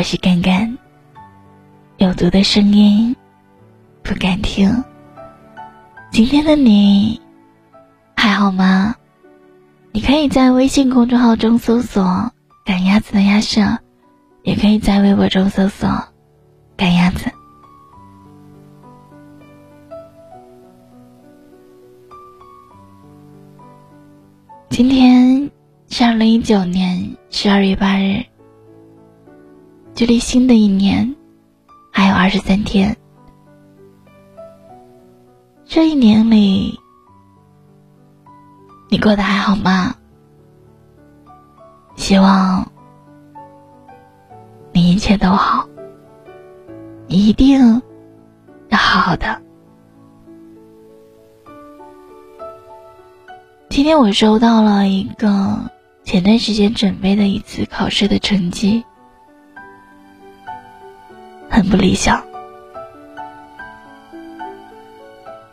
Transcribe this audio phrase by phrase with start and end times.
[0.00, 0.78] 我是干干，
[1.98, 3.14] 有毒的声音
[4.02, 4.82] 不敢听。
[6.10, 7.20] 今天的你
[8.16, 8.96] 还好吗？
[9.92, 12.32] 你可以在微信公众号中搜索
[12.64, 13.60] “赶鸭子的鸭舍”，
[14.42, 15.86] 也可以在微博中搜索
[16.78, 17.30] “赶鸭子”。
[24.70, 25.50] 今天
[25.90, 28.24] 是二零一九年十二月八日。
[29.94, 31.14] 距离新的一年
[31.92, 32.96] 还有二十三天，
[35.66, 36.80] 这一年里，
[38.88, 39.94] 你过得还好吗？
[41.96, 42.66] 希望
[44.72, 45.68] 你一切都好，
[47.06, 47.82] 你一定
[48.70, 49.42] 要好好的。
[53.68, 55.70] 今天我收到了一个
[56.04, 58.82] 前段时间准备的一次考试的成绩。
[61.50, 62.24] 很不理想。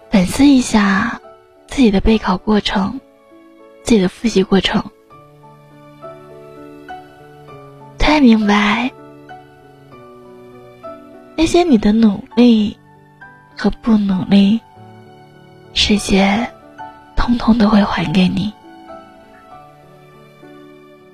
[0.09, 1.19] 反思一下
[1.67, 3.01] 自己的备考过程，
[3.83, 4.83] 自己的复习过程，
[7.97, 8.91] 才明白
[11.35, 12.77] 那些你的努力
[13.55, 14.59] 和不努力，
[15.73, 16.47] 世界
[17.15, 18.53] 通通都会还给你。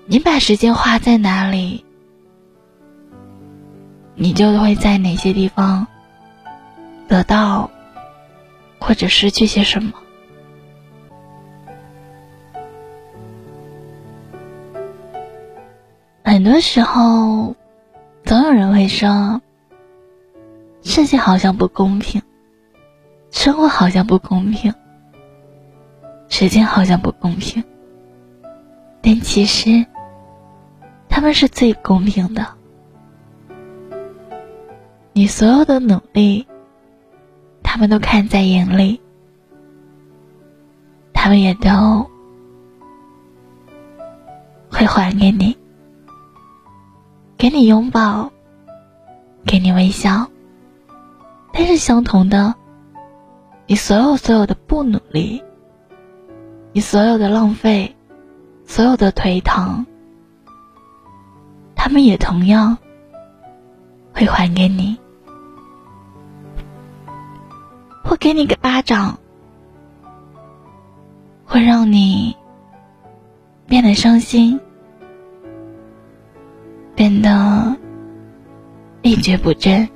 [0.06, 1.84] 你把时间花在哪里？
[4.16, 5.88] 你就会在哪些地方
[7.08, 7.70] 得到
[8.80, 9.92] 或者失去些什么？
[16.24, 17.56] 很多时候，
[18.26, 19.42] 总有人会说
[20.84, 22.22] ：“世界好像不公平，
[23.32, 24.74] 生活好像不公平，
[26.30, 27.64] 时间好像不公平。”
[29.02, 29.86] 但其实，
[31.08, 32.48] 他们是最公平的。
[35.16, 36.48] 你所有的努力，
[37.62, 39.00] 他们都看在眼里，
[41.14, 42.10] 他们也都
[44.72, 45.56] 会还给你，
[47.38, 48.32] 给你拥抱，
[49.46, 50.28] 给你微笑。
[51.54, 52.56] 但是相同的，
[53.68, 55.44] 你所有所有的不努力，
[56.72, 57.96] 你所有的浪费，
[58.66, 59.86] 所有的颓唐，
[61.76, 62.76] 他们也同样
[64.12, 64.98] 会还给你。
[68.14, 69.18] 会给你个巴掌，
[71.44, 72.38] 会让你
[73.66, 74.60] 变得伤心，
[76.94, 77.76] 变得
[79.02, 79.90] 一蹶不振，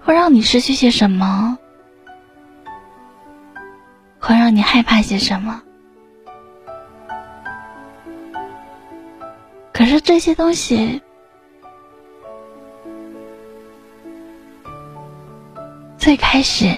[0.00, 1.58] 会让你失去些什么，
[4.18, 5.62] 会让你害怕些什么。
[9.74, 11.02] 可是这些东西。
[16.06, 16.72] 最开始，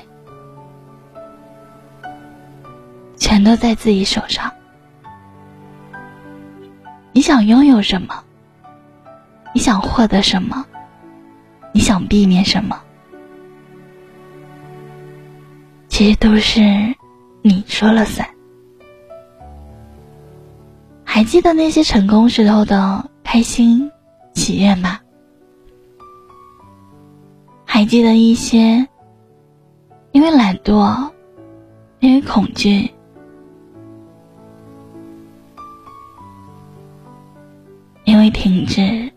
[3.18, 4.50] 全都在自己手上。
[7.12, 8.24] 你想拥有什么？
[9.52, 10.64] 你想获得什么？
[11.74, 12.80] 你想避免什么？
[15.90, 16.62] 其实都是
[17.42, 18.26] 你说了算。
[21.04, 23.92] 还记得那些成功时候的开心、
[24.32, 24.98] 喜悦吗？
[27.66, 28.88] 还记得一些？
[30.18, 31.12] 因为懒惰，
[32.00, 32.90] 因为恐惧，
[38.02, 39.12] 因为停滞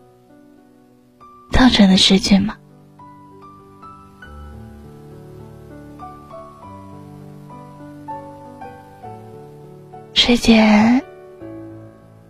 [1.50, 2.56] 造成的失去吗？
[10.14, 10.62] 世界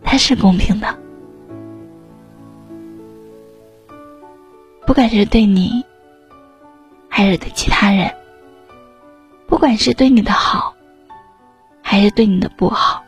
[0.03, 0.99] 它是公平的，
[4.87, 5.85] 不管是对你，
[7.11, 8.11] 还是对其他人。
[9.53, 10.75] 不管是对你的好，
[11.83, 13.05] 还是对你的不好，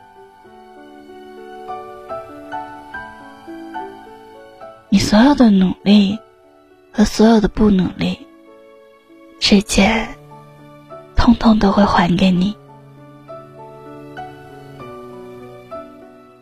[4.91, 6.19] 你所有的努力
[6.93, 8.27] 和所有的不努力，
[9.41, 10.07] 世界
[11.17, 12.55] 通通都会还给你。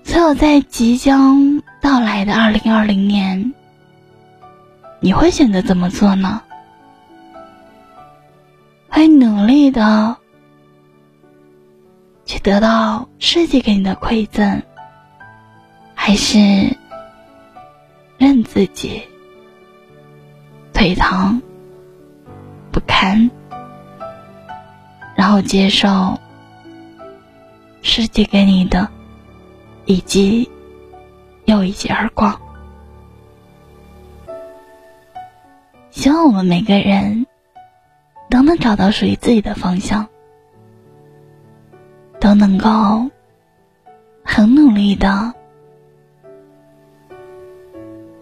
[0.02, 3.54] 所有在即将到来的二零二零年，
[4.99, 6.43] 你会选择怎么做呢？
[9.02, 10.16] 会努力的
[12.25, 14.62] 去得到世界给你的馈赠，
[15.93, 16.38] 还是
[18.16, 19.02] 任自己
[20.72, 21.43] 颓唐
[22.70, 23.28] 不堪，
[25.16, 26.16] 然后接受
[27.82, 28.88] 世界给你的
[29.84, 30.49] 以及
[31.46, 32.40] 又一记耳光。
[35.90, 37.26] 希望我们每个人
[38.32, 40.08] 都能找到属于自己的方向，
[42.19, 43.11] 都能够
[44.25, 45.34] 很努力的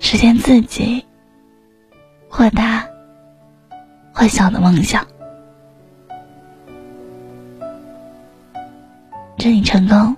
[0.00, 1.06] 实现自己
[2.28, 2.84] 或大
[4.12, 5.06] 或小的梦想。
[9.38, 10.16] 祝你成功，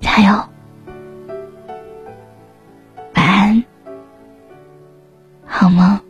[0.00, 0.48] 加油！
[3.16, 3.64] 晚安，
[5.44, 6.00] 好梦？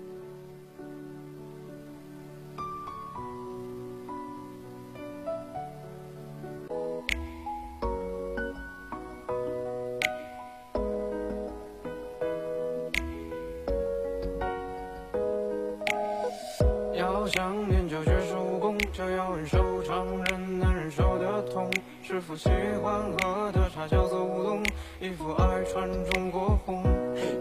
[17.00, 21.70] 要想练就绝世武功，就要忍受常人难忍受的痛。
[22.02, 22.50] 师傅喜
[22.82, 24.62] 欢喝的茶叫做乌龙，
[25.00, 26.84] 衣服爱穿中国红。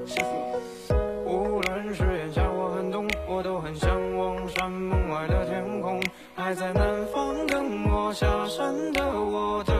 [0.07, 0.95] 师傅，
[1.25, 6.01] 无论是炎夏或寒冬，我都很向往山门外的天空。
[6.33, 9.73] 还在南方等我下山的我的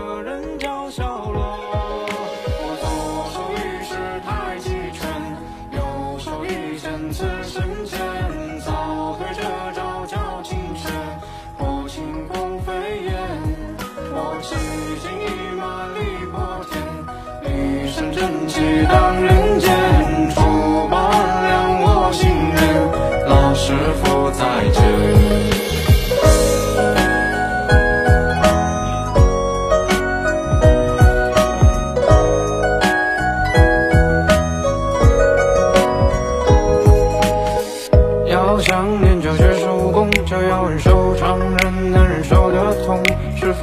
[18.90, 19.39] long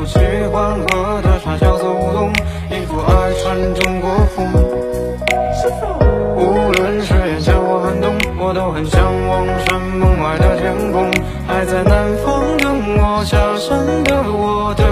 [0.05, 0.19] 喜
[0.53, 2.31] 欢喝的茶叫做乌龙，
[2.71, 4.47] 衣服爱穿中国风。
[6.37, 11.11] 无论是炎夏或寒冬，我都很向往山门外的天空。
[11.47, 14.86] 还在南方等我下山的我。